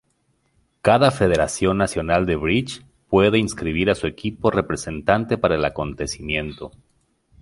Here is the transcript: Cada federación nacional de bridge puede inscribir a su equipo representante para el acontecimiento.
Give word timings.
Cada 0.81 1.11
federación 1.11 1.77
nacional 1.77 2.25
de 2.25 2.35
bridge 2.35 2.81
puede 3.07 3.37
inscribir 3.37 3.91
a 3.91 3.93
su 3.93 4.07
equipo 4.07 4.49
representante 4.49 5.37
para 5.37 5.53
el 5.53 5.63
acontecimiento. 5.63 6.71